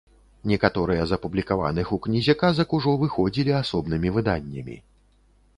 [0.51, 4.75] Некаторыя з апублікаваных у кнізе казак ужо выходзілі асобнымі выданнямі.